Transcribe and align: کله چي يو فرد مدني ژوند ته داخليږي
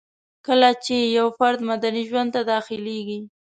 کله 0.47 0.69
چي 0.85 0.97
يو 1.17 1.27
فرد 1.37 1.59
مدني 1.69 2.03
ژوند 2.09 2.29
ته 2.35 2.41
داخليږي 2.51 3.19